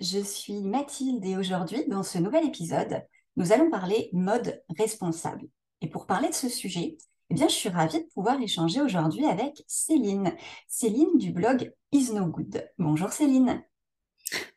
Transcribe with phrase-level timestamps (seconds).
[0.00, 3.02] je suis Mathilde et aujourd'hui, dans ce nouvel épisode,
[3.36, 5.46] nous allons parler mode responsable.
[5.80, 6.98] Et pour parler de ce sujet,
[7.30, 10.34] eh bien, je suis ravie de pouvoir échanger aujourd'hui avec Céline.
[10.68, 12.68] Céline du blog Is No Good.
[12.78, 13.64] Bonjour Céline.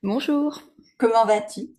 [0.04, 0.62] Bonjour.
[0.98, 1.70] Comment vas-tu?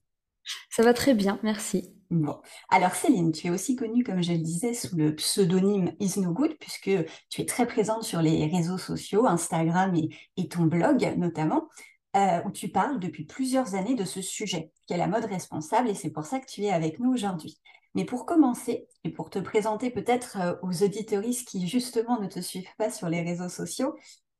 [0.70, 1.92] Ça va très bien, merci.
[2.10, 6.20] Bon, alors Céline, tu es aussi connue, comme je le disais, sous le pseudonyme Is
[6.20, 6.90] No Good, puisque
[7.30, 9.92] tu es très présente sur les réseaux sociaux, Instagram
[10.36, 11.68] et ton blog notamment.
[12.16, 15.90] Euh, où tu parles depuis plusieurs années de ce sujet, qui est la mode responsable,
[15.90, 17.60] et c'est pour ça que tu es avec nous aujourd'hui.
[17.94, 22.40] Mais pour commencer, et pour te présenter peut-être euh, aux auditoristes qui justement ne te
[22.40, 23.94] suivent pas sur les réseaux sociaux,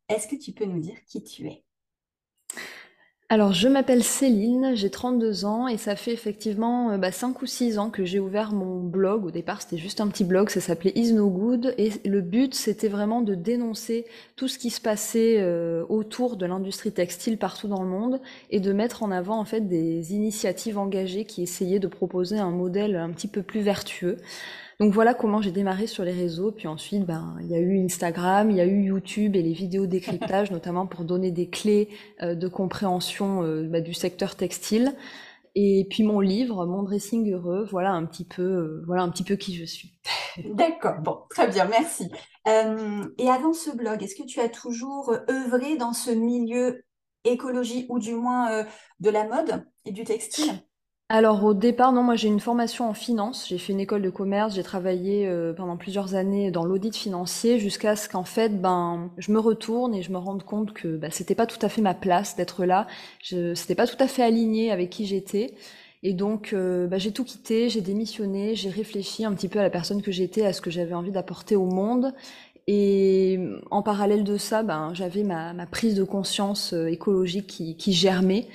[0.09, 1.65] est-ce que tu peux nous dire qui tu es?
[3.29, 7.47] Alors, je m'appelle Céline, j'ai 32 ans et ça fait effectivement euh, bah, 5 ou
[7.47, 9.25] 6 ans que j'ai ouvert mon blog.
[9.25, 12.55] Au départ, c'était juste un petit blog, ça s'appelait Is No Good et le but,
[12.55, 17.67] c'était vraiment de dénoncer tout ce qui se passait euh, autour de l'industrie textile partout
[17.67, 21.81] dans le monde et de mettre en avant en fait des initiatives engagées qui essayaient
[21.81, 24.19] de proposer un modèle un petit peu plus vertueux.
[24.79, 26.53] Donc voilà comment j'ai démarré sur les réseaux.
[26.53, 29.53] Puis ensuite, ben, il y a eu Instagram, il y a eu YouTube et les
[29.53, 31.89] vidéos décryptage, notamment pour donner des clés
[32.23, 34.95] euh, de compréhension euh, bah, du secteur textile.
[35.59, 39.25] Et puis mon livre, Mon dressing heureux, voilà un petit peu, euh, voilà un petit
[39.25, 39.99] peu qui je suis.
[40.53, 42.11] D'accord, bon, très bien, merci.
[42.47, 46.85] et avant ce blog, est-ce que tu as toujours œuvré dans ce milieu
[47.25, 48.67] écologie ou du moins
[49.01, 50.61] de la mode et du textile?
[51.09, 54.11] Alors au départ, non, moi j'ai une formation en finance, j'ai fait une école de
[54.11, 59.13] commerce, j'ai travaillé euh, pendant plusieurs années dans l'audit financier jusqu'à ce qu'en fait, ben,
[59.17, 61.81] je me retourne et je me rende compte que ben, c'était pas tout à fait
[61.81, 62.89] ma place d'être là,
[63.23, 65.55] je, c'était pas tout à fait aligné avec qui j'étais.
[66.03, 69.63] Et donc, euh, ben, j'ai tout quitté, j'ai démissionné, j'ai réfléchi un petit peu à
[69.63, 72.15] la personne que j'étais, à ce que j'avais envie d'apporter au monde.
[72.69, 73.39] Et
[73.71, 77.93] en parallèle de ça, ben, j'avais ma, ma prise de conscience euh, écologique qui, qui
[77.93, 78.49] germait.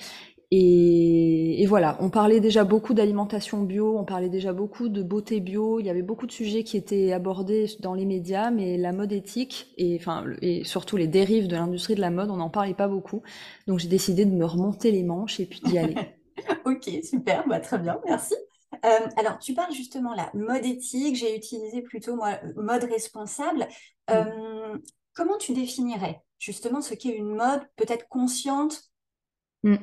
[0.53, 5.79] Et, voilà, on parlait déjà beaucoup d'alimentation bio, on parlait déjà beaucoup de beauté bio,
[5.79, 9.13] il y avait beaucoup de sujets qui étaient abordés dans les médias, mais la mode
[9.13, 12.73] éthique et, enfin, et surtout les dérives de l'industrie de la mode, on n'en parlait
[12.73, 13.21] pas beaucoup.
[13.67, 15.95] Donc j'ai décidé de me remonter les manches et puis d'y aller.
[16.65, 18.35] ok, super, bah, très bien, merci.
[18.83, 23.67] Euh, alors, tu parles justement là, mode éthique, j'ai utilisé plutôt moi, mode responsable.
[24.09, 24.13] Mm.
[24.13, 24.77] Euh,
[25.13, 28.90] comment tu définirais justement ce qu'est une mode peut-être consciente
[29.63, 29.75] Mmh.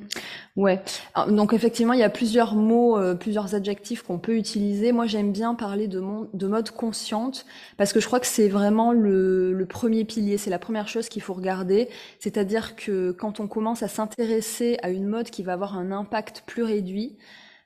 [0.57, 0.83] Ouais.
[1.29, 4.91] donc effectivement, il y a plusieurs mots, euh, plusieurs adjectifs qu'on peut utiliser.
[4.91, 6.03] Moi, j'aime bien parler de,
[6.35, 7.47] de mode consciente
[7.77, 11.23] parce que je crois que c'est vraiment le premier pilier, c'est la première chose qu'il
[11.23, 11.89] faut regarder.
[12.19, 16.43] C'est-à-dire que quand on commence à s'intéresser à une mode qui va avoir un impact
[16.45, 17.17] plus réduit,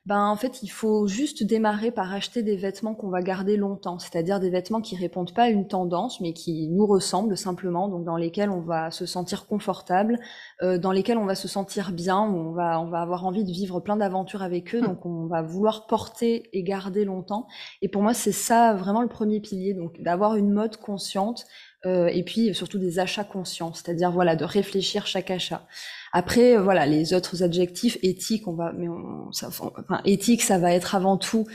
[0.05, 3.99] ben en fait, il faut juste démarrer par acheter des vêtements qu'on va garder longtemps,
[3.99, 8.03] c'est-à-dire des vêtements qui répondent pas à une tendance, mais qui nous ressemblent simplement, donc
[8.03, 10.19] dans lesquels on va se sentir confortable,
[10.61, 13.45] euh, dans lesquels on va se sentir bien, où on va on va avoir envie
[13.45, 17.47] de vivre plein d'aventures avec eux, donc on va vouloir porter et garder longtemps.
[17.81, 21.45] Et pour moi, c'est ça vraiment le premier pilier, donc d'avoir une mode consciente
[21.85, 25.67] euh, et puis surtout des achats conscients, c'est-à-dire voilà de réfléchir chaque achat.
[26.13, 30.59] Après, euh, voilà, les autres adjectifs, éthique, on va, mais on, ça, enfin, éthique, ça
[30.59, 31.45] va être avant tout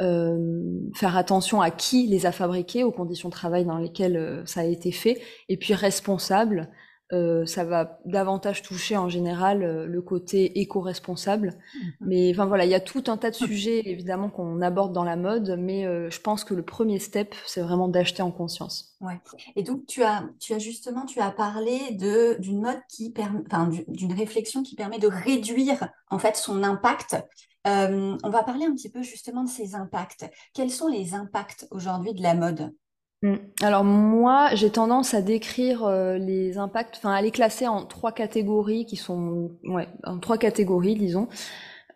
[0.00, 4.46] euh, faire attention à qui les a fabriqués, aux conditions de travail dans lesquelles euh,
[4.46, 6.68] ça a été fait, et puis responsable,
[7.12, 11.54] euh, ça va davantage toucher en général euh, le côté éco-responsable.
[11.74, 11.92] Mhm.
[12.02, 15.04] Mais enfin voilà, il y a tout un tas de sujets évidemment qu'on aborde dans
[15.04, 18.96] la mode, mais euh, je pense que le premier step, c'est vraiment d'acheter en conscience.
[19.00, 19.18] Ouais.
[19.56, 23.40] Et donc tu as, tu as justement, tu as parlé de d'une mode qui permet,
[23.46, 27.16] enfin d'une réflexion qui permet de réduire en fait son impact.
[27.64, 30.28] on va parler un petit peu justement de ces impacts.
[30.52, 32.74] Quels sont les impacts aujourd'hui de la mode?
[33.22, 33.34] Mm.
[33.62, 38.12] Alors moi, j'ai tendance à décrire euh, les impacts, enfin à les classer en trois
[38.12, 41.28] catégories qui sont, ouais, en trois catégories, disons.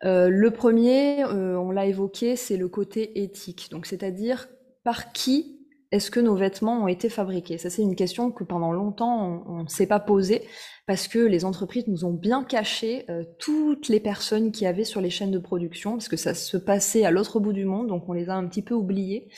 [0.04, 3.68] Euh, le premier, euh, on l'a évoqué, c'est le côté éthique.
[3.70, 4.48] Donc c'est-à-dire
[4.84, 5.58] par qui
[5.92, 7.58] est-ce que nos vêtements ont été fabriqués?
[7.58, 10.42] Ça, c'est une question que pendant longtemps on ne s'est pas posée
[10.86, 13.06] parce que les entreprises nous ont bien caché
[13.38, 17.04] toutes les personnes qui avaient sur les chaînes de production parce que ça se passait
[17.04, 19.28] à l'autre bout du monde, donc on les a un petit peu oubliées.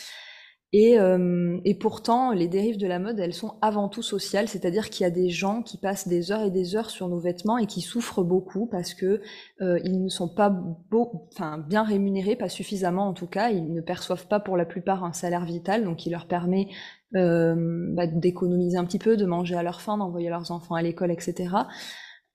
[0.77, 4.91] Et, euh, et, pourtant, les dérives de la mode, elles sont avant tout sociales, c'est-à-dire
[4.91, 7.59] qu'il y a des gens qui passent des heures et des heures sur nos vêtements
[7.59, 9.21] et qui souffrent beaucoup parce que
[9.61, 10.53] euh, ils ne sont pas
[11.69, 13.51] bien rémunérés, pas suffisamment en tout cas.
[13.51, 16.67] Ils ne perçoivent pas pour la plupart un salaire vital, donc qui leur permet
[17.15, 17.55] euh,
[17.95, 21.13] bah, d'économiser un petit peu, de manger à leur faim, d'envoyer leurs enfants à l'école,
[21.13, 21.55] etc.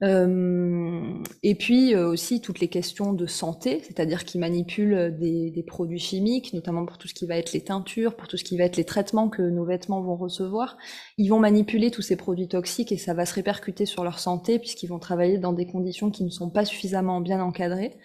[0.01, 1.13] Euh,
[1.44, 6.00] et puis euh, aussi toutes les questions de santé, c'est-à-dire qu'ils manipulent des, des, produits
[6.00, 8.63] chimiques, notamment pour tout ce qui va être les teintures, pour tout ce qui va
[8.63, 10.78] être les traitements que nos vêtements vont recevoir.
[11.18, 14.57] Ils vont manipuler tous ces produits toxiques et ça va se répercuter sur leur santé
[14.57, 17.98] puisqu'ils vont travailler dans des conditions qui ne sont pas suffisamment bien encadrées.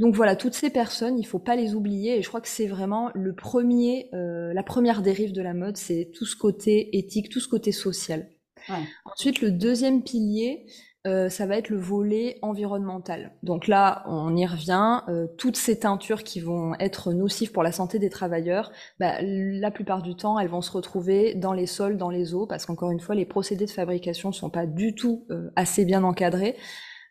[0.00, 2.66] Donc voilà, toutes ces personnes, il faut pas les oublier et je crois que c'est
[2.66, 7.28] vraiment le premier, euh, la première dérive de la mode, c'est tout ce côté éthique,
[7.28, 8.28] tout ce côté social.
[8.68, 8.82] Ouais.
[9.04, 10.66] Ensuite, le deuxième pilier,
[11.06, 13.32] euh, ça va être le volet environnemental.
[13.42, 15.02] Donc là, on y revient.
[15.08, 19.70] Euh, toutes ces teintures qui vont être nocives pour la santé des travailleurs, bah, la
[19.70, 22.90] plupart du temps, elles vont se retrouver dans les sols, dans les eaux, parce qu'encore
[22.90, 26.56] une fois, les procédés de fabrication sont pas du tout euh, assez bien encadrés.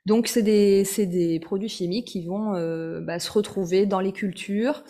[0.08, 4.84] Donc c'est des, des, produits chimiques qui vont euh, bah, se retrouver dans les cultures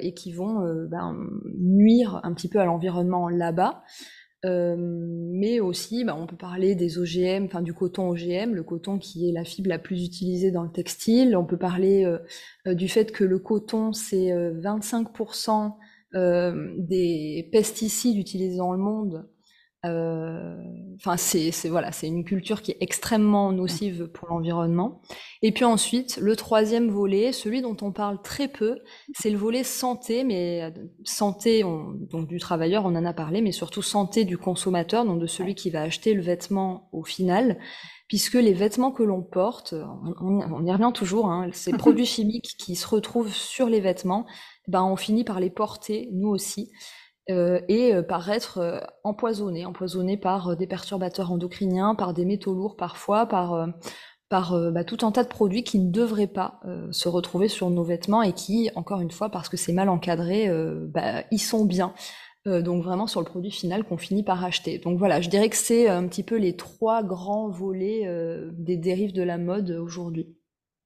[0.00, 1.12] et qui vont bah,
[1.58, 3.82] nuire un petit peu à l'environnement là-bas.
[4.44, 8.98] Euh, mais aussi, bah, on peut parler des OGM, enfin du coton OGM, le coton
[8.98, 11.36] qui est la fibre la plus utilisée dans le textile.
[11.36, 12.18] On peut parler euh,
[12.66, 15.74] euh, du fait que le coton, c'est 25%
[16.14, 19.37] des pesticides utilisés dans le monde euh,
[19.84, 25.00] enfin, c'est voilà, c'est une culture qui est extrêmement nocive pour l'environnement.
[25.42, 28.80] Et puis ensuite, le troisième volet, celui dont on parle très peu,
[29.14, 30.70] c'est le volet santé, mais euh,
[31.04, 35.26] santé donc du travailleur, on en a parlé, mais surtout santé du consommateur, donc de
[35.26, 37.58] celui qui va acheter le vêtement au final,
[38.08, 39.74] puisque les vêtements que l'on porte,
[40.20, 44.26] on, y revient toujours, hein, ces produits chimiques qui se retrouvent sur les vêtements,
[44.66, 46.70] ben on finit par les porter nous aussi.
[47.30, 52.54] Euh, et euh, par être euh, empoisonné, empoisonné par des perturbateurs endocriniens, par des métaux
[52.54, 53.68] lourds parfois, par,
[54.30, 56.60] bah, tout un tas de produits qui ne devraient pas
[56.90, 60.50] se retrouver sur nos vêtements et qui, encore une fois, parce que c'est mal encadré,
[60.88, 61.94] bah, ils sont bien.
[62.44, 64.78] donc vraiment sur le produit final qu'on finit par acheter.
[64.78, 68.06] Donc voilà, je dirais que c'est un petit peu les trois grands volets
[68.52, 70.36] des dérives de la mode aujourd'hui.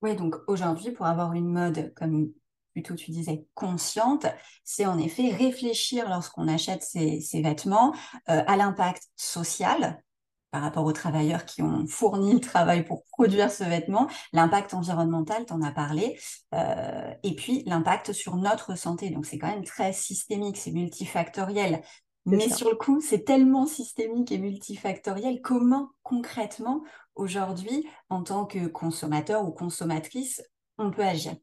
[0.03, 2.33] Oui, donc aujourd'hui, pour avoir une mode comme
[2.73, 4.27] plutôt tu disais consciente,
[4.65, 7.93] c'est en effet réfléchir lorsqu'on achète ces, vêtements
[8.29, 10.03] euh, à l'impact social
[10.51, 15.47] par rapport aux travailleurs qui ont fourni le travail pour produire ce vêtement, l'impact environnemental,
[15.47, 16.19] tu en as parlé,
[16.55, 19.09] euh, et puis l'impact sur notre santé.
[19.09, 21.83] Donc c'est quand même très systémique, c'est multifactoriel.
[22.27, 25.41] Mais sur le coup, c'est tellement systémique et multifactoriel.
[25.41, 26.85] Comment concrètement,
[27.15, 30.43] aujourd'hui, en tant que consommateur ou consommatrice,
[30.79, 31.35] on peut agir?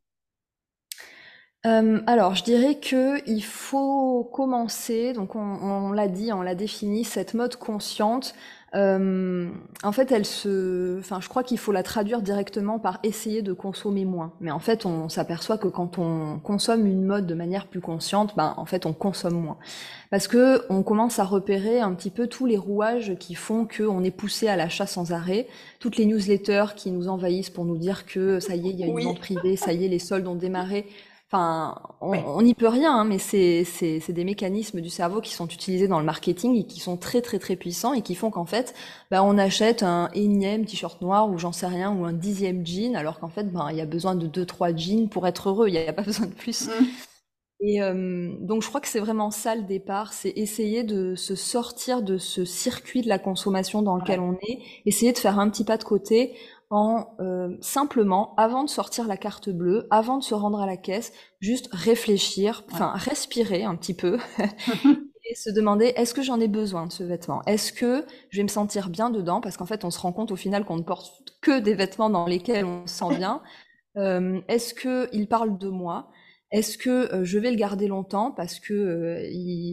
[1.66, 7.04] Euh, alors, je dirais que il faut commencer, donc on, l'a dit, on l'a défini,
[7.04, 8.34] cette mode consciente.
[8.76, 9.50] Euh,
[9.84, 13.52] en fait, elle se, enfin, je crois qu'il faut la traduire directement par essayer de
[13.52, 14.32] consommer moins.
[14.40, 18.36] Mais en fait, on s'aperçoit que quand on consomme une mode de manière plus consciente,
[18.38, 19.58] ben, en fait, on consomme moins.
[20.12, 24.04] Parce que on commence à repérer un petit peu tous les rouages qui font qu'on
[24.04, 25.48] est poussé à l'achat sans arrêt,
[25.80, 28.84] toutes les newsletters qui nous envahissent pour nous dire que ça y est, il y
[28.84, 30.86] a une vente privée, ça y est, les soldes ont démarré.
[31.32, 33.64] Enfin, on n'y peut rien, hein, mais c'est
[34.10, 37.38] des mécanismes du cerveau qui sont utilisés dans le marketing et qui sont très très
[37.38, 38.74] très puissants et qui font qu'en fait,
[39.12, 42.96] bah, on achète un énième t-shirt noir ou j'en sais rien ou un dixième jean,
[42.96, 45.68] alors qu'en fait, ben il y a besoin de deux trois jeans pour être heureux.
[45.68, 46.68] Il n'y a, pas besoin de plus.
[46.68, 46.72] Mmh.
[47.62, 51.36] Et euh, donc, je crois que c'est vraiment ça le départ, c'est essayer de se
[51.36, 55.50] sortir de ce circuit de la consommation dans lequel on est, essayer de faire un
[55.50, 56.34] petit pas de côté
[56.70, 60.78] en euh, simplement, avant de sortir la carte bleue, avant de se rendre à la
[60.78, 64.20] caisse, juste réfléchir, enfin respirer un petit peu
[65.26, 67.42] et se demander est-ce que j'en ai besoin de ce vêtement?
[67.48, 69.42] Est-ce que je vais me sentir bien dedans?
[69.42, 71.12] Parce qu'en fait, on se rend compte au final qu'on ne porte
[71.42, 73.42] que des vêtements dans lesquels on se sent bien.
[73.98, 76.12] Euh, est-ce qu'il parle de moi?
[76.52, 79.20] Est-ce que euh, je vais le garder longtemps parce que euh,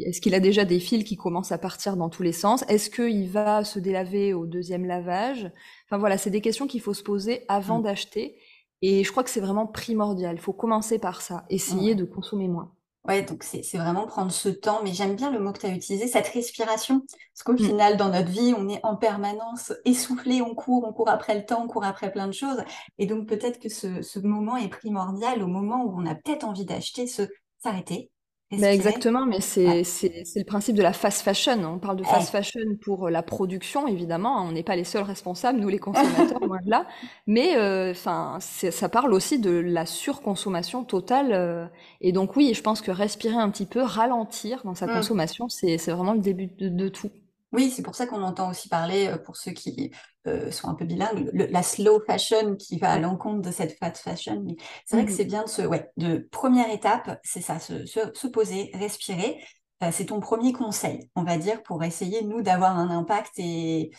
[0.07, 2.65] est-ce qu'il a déjà des fils qui commencent à partir dans tous les sens?
[2.69, 5.51] Est-ce qu'il va se délaver au deuxième lavage?
[5.87, 7.85] Enfin voilà, c'est des questions qu'il faut se poser avant mmh.
[7.85, 8.37] d'acheter.
[8.83, 10.37] Et je crois que c'est vraiment primordial.
[10.37, 12.76] Il faut commencer par ça, essayer de consommer moins.
[13.07, 15.71] Ouais, donc c'est vraiment prendre ce temps, mais j'aime bien le mot que tu as
[15.71, 17.01] utilisé, cette respiration.
[17.01, 17.69] Parce qu'au mmh.
[17.69, 21.45] final, dans notre vie, on est en permanence essoufflé, on court, on court après le
[21.45, 22.65] temps, on court après plein de choses.
[22.99, 26.45] Et donc peut-être que ce, ce, moment est primordial au moment où on a peut-être
[26.45, 27.23] envie d'acheter, se
[27.63, 28.11] s'arrêter,
[28.53, 31.65] Bah, exactement, mais c'est c'est c'est le principe de la fast fashion.
[31.65, 34.41] On parle de fast fashion pour la production, évidemment.
[34.45, 36.87] On n'est pas les seuls responsables, nous les consommateurs, loin de là.
[37.27, 41.33] Mais euh, enfin, ça parle aussi de la surconsommation totale.
[41.33, 41.67] Euh,
[42.01, 44.93] et donc oui, je pense que respirer un petit peu, ralentir dans sa mmh.
[44.93, 47.11] consommation, c'est c'est vraiment le début de tout.
[47.53, 49.91] Oui, c'est pour ça qu'on entend aussi parler, euh, pour ceux qui
[50.27, 53.99] euh, sont un peu bilingues, la slow fashion qui va à l'encontre de cette fast
[53.99, 54.47] fashion.
[54.85, 58.27] C'est vrai que mmh c'est bien de se, ouais, de première étape, c'est ça, se,
[58.27, 59.43] poser, respirer.
[59.83, 63.91] Euh, c'est ton premier conseil, on va dire, pour essayer, nous, d'avoir un impact et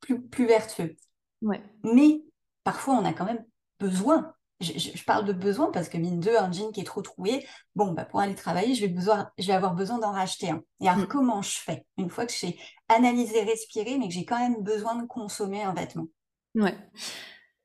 [0.00, 0.96] plus, plus vertueux.
[1.42, 1.62] Ouais.
[1.84, 2.22] Mais
[2.64, 3.44] parfois, on a quand même
[3.78, 7.46] besoin je, parle de besoin parce que mine de un jean qui est trop troué,
[7.74, 10.62] bon, bah, pour aller travailler, je vais, besoin, je vais avoir besoin d'en racheter un.
[10.80, 11.08] Et alors, mm.
[11.08, 14.94] comment je fais Une fois que j'ai analysé, respiré, mais que j'ai quand même besoin
[14.94, 16.06] de consommer un vêtement?
[16.54, 16.74] Ouais.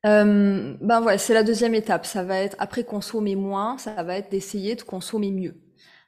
[0.06, 2.06] Euh, ben voilà, c'est la deuxième étape.
[2.06, 5.60] Ça va être, après consommer moins, ça va être d'essayer de consommer mieux.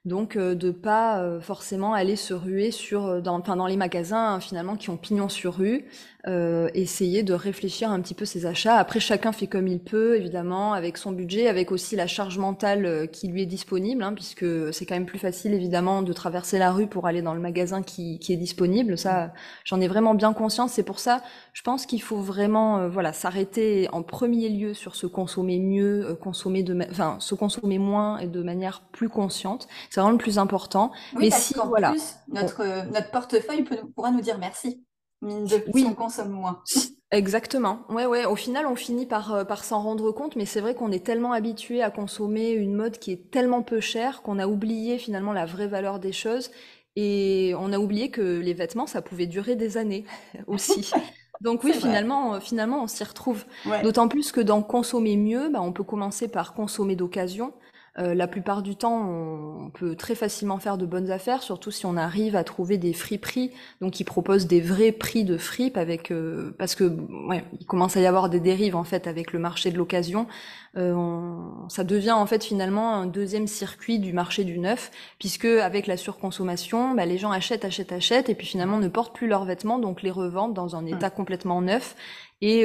[0.07, 4.35] Donc euh, de pas euh, forcément aller se ruer sur dans, enfin, dans les magasins
[4.35, 5.91] hein, finalement qui ont pignon sur rue,
[6.27, 8.77] euh, essayer de réfléchir un petit peu ses achats.
[8.77, 12.85] Après, chacun fait comme il peut, évidemment, avec son budget, avec aussi la charge mentale
[12.85, 16.59] euh, qui lui est disponible, hein, puisque c'est quand même plus facile, évidemment, de traverser
[16.59, 18.99] la rue pour aller dans le magasin qui, qui est disponible.
[18.99, 19.33] Ça,
[19.65, 20.73] j'en ai vraiment bien conscience.
[20.73, 21.23] C'est pour ça,
[21.55, 26.19] je pense qu'il faut vraiment, euh, voilà, s'arrêter en premier lieu sur se consommer mieux,
[26.21, 29.69] consommer de, enfin, se consommer moins et de manière plus consciente.
[29.89, 30.93] C'est vraiment le plus important.
[31.15, 34.85] Oui, Mais si, voilà, plus, notre notre portefeuille peut, pourra nous dire merci
[35.23, 35.85] mine de oui.
[35.89, 36.63] on consomme moins.
[37.13, 37.81] Exactement.
[37.89, 38.25] Ouais, ouais.
[38.25, 41.05] Au final, on finit par, euh, par s'en rendre compte, mais c'est vrai qu'on est
[41.05, 45.33] tellement habitué à consommer une mode qui est tellement peu chère qu'on a oublié finalement
[45.33, 46.51] la vraie valeur des choses
[46.95, 50.05] et on a oublié que les vêtements, ça pouvait durer des années
[50.47, 50.91] aussi.
[51.41, 53.45] Donc oui, finalement, euh, finalement, on s'y retrouve.
[53.83, 57.55] D'autant plus que dans consommer mieux, bah, on peut commencer par consommer d'occasion.
[57.99, 61.87] Euh, la plupart du temps, on peut très facilement faire de bonnes affaires, surtout si
[61.87, 66.13] on arrive à trouver des friperies, donc qui proposent des vrais prix de fripe avec,
[66.13, 66.85] euh, parce que
[67.29, 70.29] ouais, il commence à y avoir des dérives en fait avec le marché de l'occasion.
[70.77, 71.35] Euh,
[71.69, 75.97] ça devient en fait finalement un deuxième circuit du marché du neuf, puisque avec la
[75.97, 79.81] surconsommation, bah, les gens achètent, achètent, achètent, et puis finalement ne portent plus leurs vêtements,
[79.81, 81.97] donc les revendent dans un état complètement neuf
[82.41, 82.65] et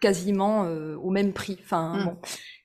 [0.00, 1.58] quasiment au même prix.
[1.62, 2.04] Enfin mmh.
[2.04, 2.16] bon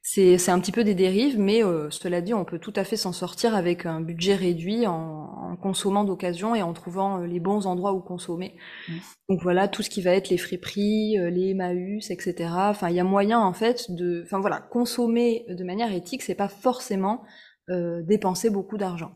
[0.09, 2.95] c'est un petit peu des dérives, mais euh, cela dit, on peut tout à fait
[2.95, 7.67] s'en sortir avec un budget réduit en, consommant d'occasion et en trouvant euh, les bons
[7.67, 8.55] endroits où consommer.
[8.87, 8.93] Mmh.
[9.27, 12.49] Donc voilà, tout ce qui va être les friperies, euh, les Emmaüs, etc.
[12.53, 16.35] Enfin, il y a moyen en fait de, enfin voilà, consommer de manière éthique, c'est
[16.35, 17.23] pas forcément
[17.69, 19.11] dépenser beaucoup d'argent.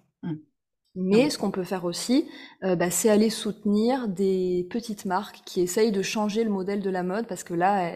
[0.96, 1.10] Mmh.
[1.10, 2.28] Mais ce qu'on peut faire aussi,
[2.64, 6.90] euh, bah, c'est aller soutenir des petites marques qui essayent de changer le modèle de
[6.90, 7.94] la mode parce que là,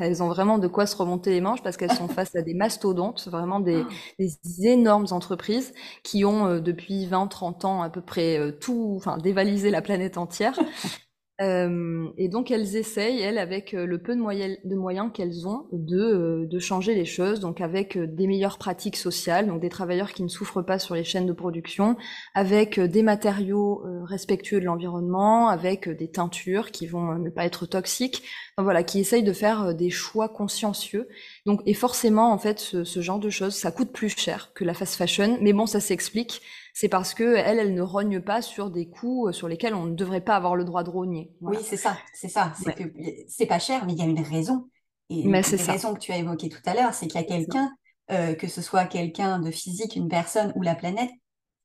[0.00, 2.54] elles, ont vraiment de quoi se remonter les manches parce qu'elles sont face à des
[2.54, 3.84] mastodontes, vraiment des,
[4.18, 4.24] ah.
[4.62, 5.74] énormes entreprises
[6.04, 10.16] qui ont euh, depuis 20-30 ans à peu près euh, tout, enfin dévalisé la planète
[10.16, 10.58] entière
[11.42, 15.48] euh, et donc elles essayent, elles, avec euh, le peu de, moyens, de moyens qu'elles
[15.48, 19.68] ont, de, euh, de, changer les choses, donc avec des meilleures pratiques sociales, donc des
[19.68, 21.96] travailleurs qui ne souffrent pas sur les chaînes de production,
[22.34, 28.22] avec des matériaux respectueux de l'environnement, avec des teintures qui vont ne pas être toxiques,
[28.56, 31.08] voilà, qui essayent de faire des choix consciencieux.
[31.46, 34.64] Donc, et forcément, en fait, ce, ce genre de choses, ça coûte plus cher que
[34.64, 38.40] la fast fashion, mais bon, ça s'explique c'est parce que elle, elle ne rogne pas
[38.40, 41.30] sur des coûts euh, sur lesquels on ne devrait pas avoir le droit de rogner.
[41.40, 42.52] Oui, c'est ça, c'est ça.
[42.62, 42.84] C'est que
[43.28, 44.68] c'est pas cher, mais il y a une raison.
[45.10, 47.24] Et mais c'est la raison que tu as évoquée tout à l'heure, c'est qu'il y
[47.24, 47.70] a quelqu'un,
[48.10, 51.10] euh, que ce soit quelqu'un de physique, une personne ou la planète,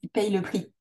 [0.02, 0.74] qui paye le prix.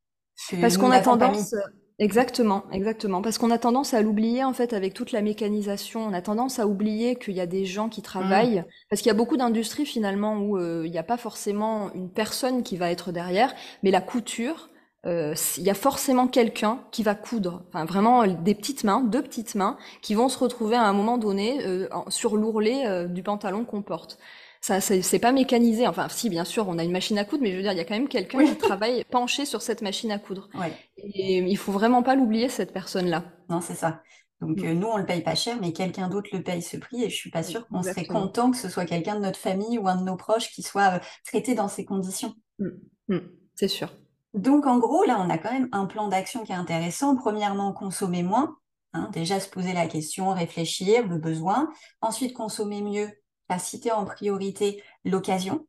[0.61, 1.55] Parce qu'on a tendance,
[1.99, 3.23] Exactement, exactement.
[3.23, 6.05] Parce qu'on a tendance à l'oublier en fait avec toute la mécanisation.
[6.05, 8.61] On a tendance à oublier qu'il y a des gens qui travaillent.
[8.61, 8.65] Mmh.
[8.91, 12.11] Parce qu'il y a beaucoup d'industries finalement où euh, il n'y a pas forcément une
[12.11, 14.69] personne qui va être derrière, mais la couture,
[15.07, 17.63] euh, il y a forcément quelqu'un qui va coudre.
[17.69, 21.17] Enfin vraiment des petites mains, deux petites mains, qui vont se retrouver à un moment
[21.17, 24.19] donné euh, sur l'ourlet du pantalon qu'on porte
[24.67, 25.87] ça c'est pas mécanisé.
[25.87, 27.79] Enfin, si bien sûr, on a une machine à coudre, mais je veux dire, il
[27.79, 30.49] y a quand même quelqu'un qui travaille penché sur cette machine à coudre.
[30.97, 33.23] Et il faut vraiment pas l'oublier cette personne-là.
[33.49, 34.03] Non, c'est ça.
[34.41, 34.65] Donc mm.
[34.65, 37.11] euh, nous, on le paye pas cher, mais quelqu'un d'autre le paye ce prix, et
[37.11, 39.87] je suis pas sûre qu'on serait content que ce soit quelqu'un de notre famille ou
[39.87, 42.35] un de nos proches qui soit euh, traité dans ces conditions.
[42.59, 42.69] Mm.
[43.09, 43.21] Mm.
[43.55, 43.93] C'est sûr.
[44.35, 47.15] Donc en gros, là, on a quand même un plan d'action qui est intéressant.
[47.15, 48.57] Premièrement, consommer moins.
[48.95, 51.71] Hein, déjà se poser la question, réfléchir, le besoin.
[52.01, 53.09] Ensuite, consommer mieux
[53.49, 55.67] as cité en priorité l'occasion,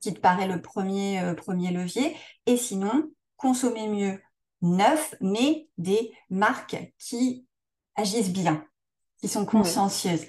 [0.00, 2.16] qui te paraît le premier, euh, premier levier.
[2.46, 4.20] Et sinon, consommer mieux
[4.62, 7.46] neuf, mais des marques qui
[7.96, 8.64] agissent bien,
[9.20, 10.26] qui sont consciencieuses.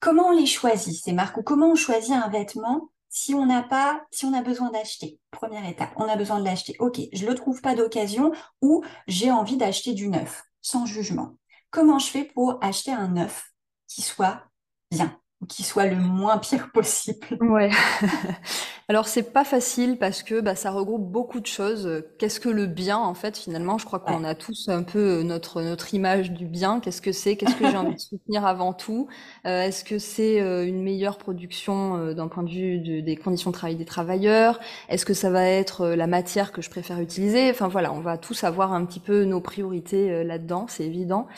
[0.00, 3.62] Comment on les choisit, ces marques, ou comment on choisit un vêtement si on n'a
[3.62, 6.76] pas, si on a besoin d'acheter, première étape, on a besoin de l'acheter.
[6.78, 11.36] Ok, je le trouve pas d'occasion ou j'ai envie d'acheter du neuf, sans jugement.
[11.70, 13.52] Comment je fais pour acheter un neuf
[13.86, 14.44] qui soit
[14.90, 15.21] bien?
[15.48, 17.70] Qui soit le moins pire possible Ouais.
[18.88, 22.04] Alors c'est pas facile parce que bah, ça regroupe beaucoup de choses.
[22.18, 23.78] Qu'est-ce que le bien en fait finalement?
[23.78, 26.80] Je crois qu'on a tous un peu notre notre image du bien.
[26.80, 27.36] Qu'est-ce que c'est?
[27.36, 29.08] Qu'est-ce que j'ai envie de soutenir avant tout?
[29.46, 33.50] Euh, Est-ce que c'est euh, une meilleure production euh, d'un point de vue des conditions
[33.50, 34.60] de travail des travailleurs?
[34.88, 37.50] Est-ce que ça va être la matière que je préfère utiliser?
[37.50, 41.28] Enfin voilà, on va tous avoir un petit peu nos priorités là-dedans, c'est évident.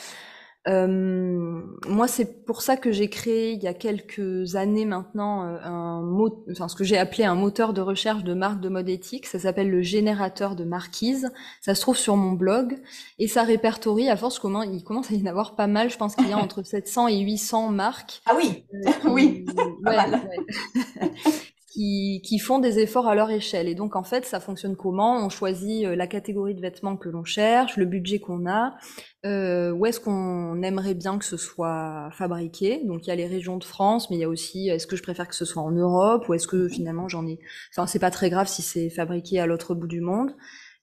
[0.67, 5.57] Euh, moi, c'est pour ça que j'ai créé il y a quelques années maintenant euh,
[5.63, 8.89] un mot, enfin, ce que j'ai appelé un moteur de recherche de marque de mode
[8.89, 9.27] éthique.
[9.27, 11.31] Ça s'appelle le générateur de marquise.
[11.61, 12.79] Ça se trouve sur mon blog
[13.19, 15.91] et ça répertorie à force comment il commence à y en avoir pas mal.
[15.91, 18.21] Je pense qu'il y a entre 700 et 800 marques.
[18.25, 19.45] Ah oui, euh, oui,
[19.85, 21.11] ouais, ouais.
[21.75, 23.67] qui, qui, font des efforts à leur échelle.
[23.67, 25.25] Et donc, en fait, ça fonctionne comment?
[25.25, 28.75] On choisit euh, la catégorie de vêtements que l'on cherche, le budget qu'on a,
[29.25, 32.81] euh, où est-ce qu'on aimerait bien que ce soit fabriqué?
[32.85, 34.95] Donc, il y a les régions de France, mais il y a aussi, est-ce que
[34.95, 37.39] je préfère que ce soit en Europe, ou est-ce que finalement j'en ai...
[37.73, 40.33] Enfin, c'est pas très grave si c'est fabriqué à l'autre bout du monde.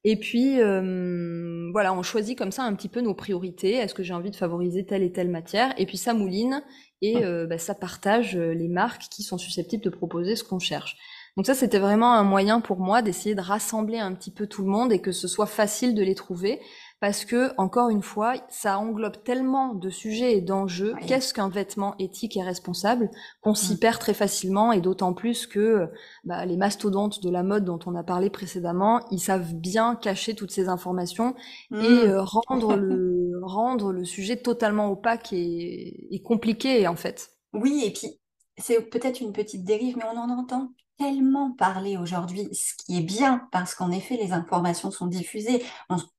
[0.05, 3.75] Et puis, euh, voilà, on choisit comme ça un petit peu nos priorités.
[3.75, 5.73] Est-ce que j'ai envie de favoriser telle et telle matière?
[5.79, 6.63] Et puis, ça mouline
[7.03, 10.61] et euh, bah, ça partage euh, les marques qui sont susceptibles de proposer ce qu'on
[10.61, 10.97] cherche.
[11.37, 14.63] Donc ça, c'était vraiment un moyen pour moi d'essayer de rassembler un petit peu tout
[14.63, 16.61] le monde et que ce soit facile de les trouver
[17.03, 20.95] parce que, encore une fois, ça englobe tellement de sujets et d'enjeux.
[21.09, 25.89] Qu'est-ce qu'un vêtement éthique et responsable qu'on s'y perd très facilement et d'autant plus que
[26.23, 30.37] bah, les mastodontes de la mode dont on a parlé précédemment, ils savent bien cacher
[30.37, 31.35] toutes ces informations
[31.73, 32.09] et mm.
[32.09, 37.31] euh, rendre le rendre le sujet totalement opaque et, et compliqué en fait.
[37.53, 38.21] Oui, et puis
[38.59, 40.71] c'est peut-être une petite dérive, mais on en entend
[41.03, 45.65] tellement parler aujourd'hui, ce qui est bien parce qu'en effet, les informations sont diffusées.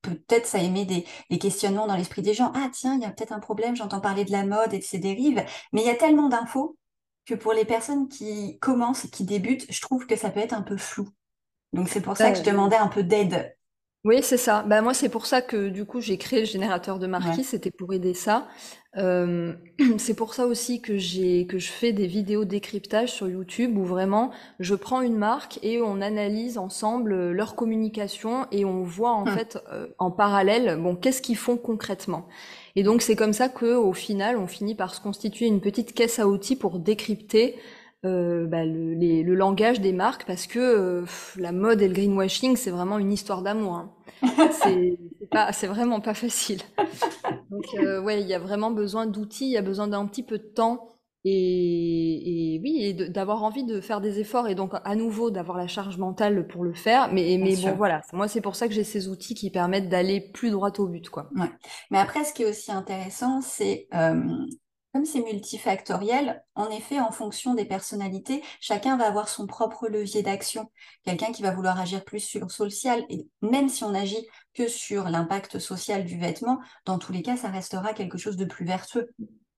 [0.02, 2.52] Peut-être ça émet des, des questionnements dans l'esprit des gens.
[2.56, 4.84] Ah tiens, il y a peut-être un problème, j'entends parler de la mode et de
[4.84, 6.78] ses dérives, mais il y a tellement d'infos
[7.26, 10.62] que pour les personnes qui commencent, qui débutent, je trouve que ça peut être un
[10.62, 11.08] peu flou.
[11.72, 13.56] Donc c'est pour ça que je demandais un peu d'aide
[14.06, 14.64] oui, c'est ça.
[14.64, 17.72] Bah, moi, c'est pour ça que du coup, j'ai créé le générateur de marquis, c'était
[17.72, 18.48] pour aider ça.
[18.98, 19.54] Euh,
[19.98, 23.86] c'est pour ça aussi que j'ai que je fais des vidéos décryptage sur YouTube où
[23.86, 24.30] vraiment
[24.60, 29.26] je prends une marque et on analyse ensemble euh, leur communication et on voit en
[29.26, 29.34] hum.
[29.34, 32.28] fait euh, en parallèle bon qu'est-ce qu'ils font concrètement.
[32.76, 35.94] Et donc c'est comme ça que au final on finit par se constituer une petite
[35.94, 37.56] caisse à outils pour décrypter
[38.06, 41.06] euh, bah, le, le, langage des marques parce que euh,
[41.38, 43.76] la mode et le greenwashing, c'est vraiment une histoire d'amour.
[43.76, 43.92] Hein.
[44.52, 44.98] C'est
[45.52, 46.62] c'est vraiment pas facile.
[47.50, 50.24] Donc euh, ouais, il y a vraiment besoin d'outils, il y a besoin d'un petit
[50.24, 50.94] peu de temps
[51.26, 55.58] et, et oui, et d'avoir envie de faire des efforts et donc à nouveau d'avoir
[55.58, 57.12] la charge mentale pour le faire.
[57.14, 60.20] Mais, mais bon, voilà, moi c'est pour ça que j'ai ces outils qui permettent d'aller
[60.20, 61.30] plus droit au but, quoi.
[61.36, 61.50] Ouais.
[61.92, 64.22] Mais après, ce qui est aussi intéressant, c'est euh,
[64.94, 70.22] comme c'est multifactoriel, en effet, en fonction des personnalités, chacun va avoir son propre levier
[70.22, 70.70] d'action.
[71.04, 74.68] Quelqu'un qui va vouloir agir plus sur le social, et même si on agit que
[74.68, 78.66] sur l'impact social du vêtement, dans tous les cas, ça restera quelque chose de plus
[78.66, 79.10] vertueux.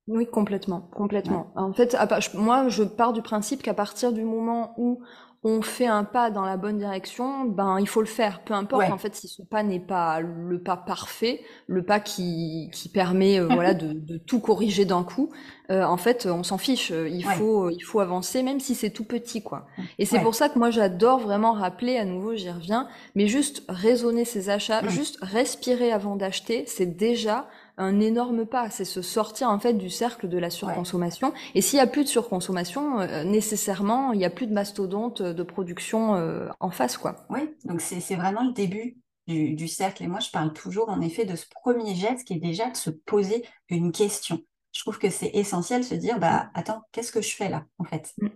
[0.08, 1.52] Oui, complètement, complètement.
[1.56, 1.98] En fait,
[2.36, 5.02] moi, je pars du principe qu'à partir du moment où
[5.48, 8.90] on fait un pas dans la bonne direction, ben il faut le faire, peu importe
[8.92, 13.40] en fait si ce pas n'est pas le pas parfait, le pas qui, qui permet
[13.40, 15.30] euh, voilà de, de, tout corriger d'un coup.
[15.70, 16.90] Euh, en fait, on s'en fiche.
[16.90, 19.68] Il faut il faut avancer même si c'est tout petit quoi.
[20.00, 23.62] Et c'est pour ça que moi j'adore vraiment rappeler à nouveau, j'y reviens, mais juste
[23.70, 28.70] raisonner ses achats, juste respirer avant d'acheter, c'est déjà un énorme pas.
[28.70, 31.34] C'est se sortir en fait du cercle de la surconsommation.
[31.54, 35.22] Et s'il y a plus de surconsommation, euh, nécessairement, il y a plus de mastodontes
[35.22, 37.26] de production euh, en face, quoi.
[37.30, 40.04] Oui, donc c'est vraiment le début du, du, cercle.
[40.04, 42.78] Et moi, je parle toujours en effet de ce premier geste qui est déjà de
[42.78, 44.42] se poser une question.
[44.72, 47.66] Je trouve que c'est essentiel de se dire, bah attends, qu'est-ce que je fais là,
[47.80, 48.14] en fait?
[48.18, 48.28] Mm.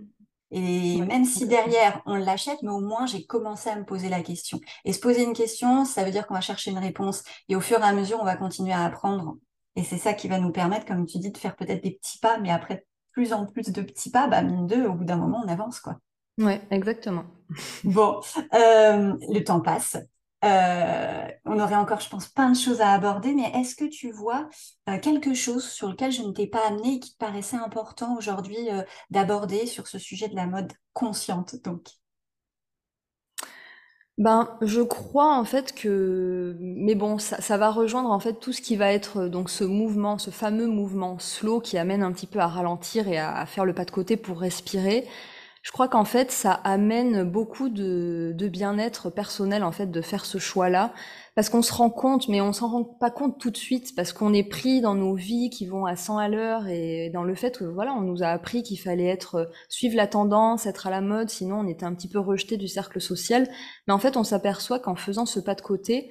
[0.52, 4.22] Et même si derrière on l'achète, mais au moins j'ai commencé à me poser la
[4.22, 4.60] question.
[4.86, 7.24] Et se poser une question, ça veut dire qu'on va chercher une réponse.
[7.50, 9.38] Et au fur et à mesure, on va continuer à apprendre.
[9.76, 12.20] Et c'est ça qui va nous permettre, comme tu dis, de faire peut-être des petits
[12.20, 15.18] pas, mais après plus en plus de petits pas, bah mine deux, au bout d'un
[15.18, 15.98] moment, on avance, quoi.
[16.40, 17.26] Ouais, exactement.
[17.84, 18.22] Bon,
[18.54, 19.98] euh, le temps passe.
[20.46, 24.12] Euh, on aurait encore, je pense, plein de choses à aborder, mais est-ce que tu
[24.12, 24.48] vois
[24.88, 28.16] euh, quelque chose sur lequel je ne t'ai pas amené et qui te paraissait important
[28.18, 31.88] aujourd'hui euh, d'aborder sur ce sujet de la mode consciente donc?
[34.18, 38.62] Ben, je crois en fait que, mais bon, ça, va rejoindre en fait tout ce
[38.62, 42.40] qui va être donc ce mouvement, ce fameux mouvement slow qui amène un petit peu
[42.40, 45.08] à ralentir et à faire le pas de côté pour respirer.
[45.62, 50.24] Je crois qu'en fait, ça amène beaucoup de, de bien-être personnel en fait de faire
[50.26, 50.94] ce choix-là,
[51.36, 54.14] parce qu'on se rend compte, mais on s'en rend pas compte tout de suite, parce
[54.14, 57.36] qu'on est pris dans nos vies qui vont à 100 à l'heure et dans le
[57.36, 60.90] fait que voilà, on nous a appris qu'il fallait être suivre la tendance, être à
[60.90, 63.48] la mode, sinon on était un petit peu rejeté du cercle social.
[63.88, 66.10] Mais en fait, on s'aperçoit qu'en faisant ce pas de côté,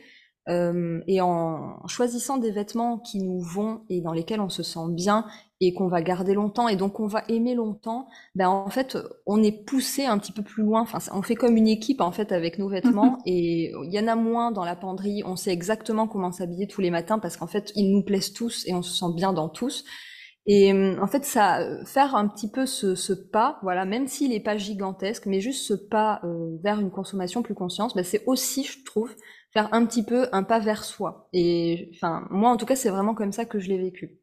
[0.49, 4.89] euh, et en choisissant des vêtements qui nous vont et dans lesquels on se sent
[4.89, 5.27] bien
[5.61, 9.43] et qu'on va garder longtemps et donc on va aimer longtemps, ben en fait on
[9.43, 10.83] est poussé un petit peu plus loin.
[10.83, 14.07] Enfin, on fait comme une équipe en fait avec nos vêtements et il y en
[14.07, 15.23] a moins dans la penderie.
[15.27, 18.65] On sait exactement comment s'habiller tous les matins parce qu'en fait ils nous plaisent tous
[18.67, 19.85] et on se sent bien dans tous.
[20.51, 24.41] Et en fait, ça, faire un petit peu ce, ce pas, voilà, même s'il n'est
[24.41, 28.65] pas gigantesque, mais juste ce pas euh, vers une consommation plus consciente, ben c'est aussi,
[28.65, 29.15] je trouve,
[29.53, 31.29] faire un petit peu un pas vers soi.
[31.35, 34.19] Et enfin, moi, en tout cas, c'est vraiment comme ça que je l'ai vécu.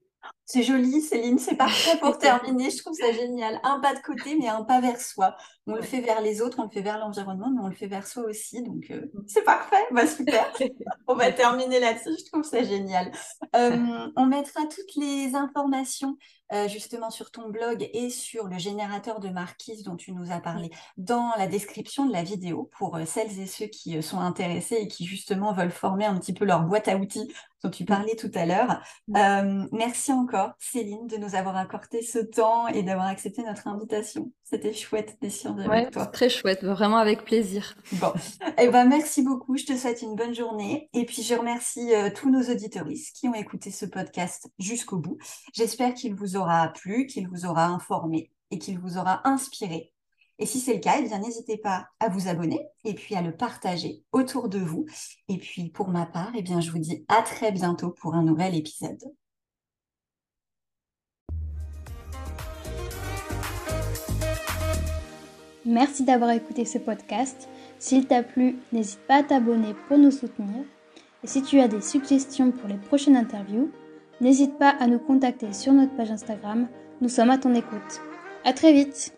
[0.46, 2.70] C'est joli, Céline, c'est parfait pour terminer.
[2.70, 3.60] Je trouve ça génial.
[3.64, 5.36] Un pas de côté, mais un pas vers soi.
[5.68, 7.88] On le fait vers les autres, on le fait vers l'environnement, mais on le fait
[7.88, 8.62] vers soi aussi.
[8.62, 9.84] Donc, euh, c'est parfait.
[9.92, 10.54] Bah, super.
[11.08, 12.16] on va terminer là-dessus.
[12.20, 13.12] Je trouve ça génial.
[13.56, 16.18] Euh, on mettra toutes les informations
[16.54, 20.40] euh, justement sur ton blog et sur le générateur de marquises dont tu nous as
[20.40, 24.88] parlé dans la description de la vidéo pour celles et ceux qui sont intéressés et
[24.88, 28.30] qui justement veulent former un petit peu leur boîte à outils dont tu parlais tout
[28.36, 28.80] à l'heure.
[29.72, 34.32] merci encore, Céline, de nous avoir accordé ce temps et d'avoir accepté notre invitation.
[34.44, 36.06] C'était chouette d'échanger avec toi.
[36.08, 37.76] Très chouette, vraiment avec plaisir.
[37.94, 38.14] Bon,
[38.58, 39.58] eh ben, merci beaucoup.
[39.58, 40.90] Je te souhaite une bonne journée.
[40.94, 45.18] Et puis, je remercie euh, tous nos auditoristes qui ont écouté ce podcast jusqu'au bout.
[45.54, 49.92] J'espère qu'il vous aura plu, qu'il vous aura informé et qu'il vous aura inspiré.
[50.38, 53.22] Et si c'est le cas, eh bien, n'hésitez pas à vous abonner et puis à
[53.22, 54.86] le partager autour de vous.
[55.30, 58.24] Et puis, pour ma part, eh bien, je vous dis à très bientôt pour un
[58.24, 59.02] nouvel épisode.
[65.66, 67.50] Merci d'avoir écouté ce podcast.
[67.80, 70.64] S'il t'a plu, n'hésite pas à t'abonner pour nous soutenir.
[71.24, 73.72] Et si tu as des suggestions pour les prochaines interviews,
[74.22, 76.68] n'hésite pas à nous contacter sur notre page Instagram.
[77.02, 78.02] Nous sommes à ton écoute.
[78.44, 79.12] À très vite!